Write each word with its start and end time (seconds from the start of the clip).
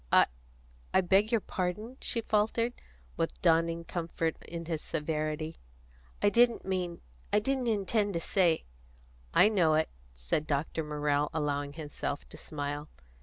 "I 0.11 0.25
I 0.95 1.01
beg 1.01 1.31
your 1.31 1.41
pardon," 1.41 1.97
she 2.01 2.21
faltered, 2.21 2.73
with 3.17 3.39
dawning 3.43 3.83
comfort 3.83 4.35
in 4.47 4.65
his 4.65 4.81
severity. 4.81 5.57
"I 6.23 6.29
didn't 6.29 6.65
mean 6.65 7.01
I 7.31 7.37
didn't 7.37 7.67
intend 7.67 8.15
to 8.15 8.19
say" 8.19 8.65
"I 9.35 9.47
know 9.47 9.75
it," 9.75 9.89
said 10.11 10.47
Dr. 10.47 10.83
Morrell, 10.83 11.29
allowing 11.35 11.73
himself 11.73 12.27
to 12.29 12.37
smile. 12.37 12.89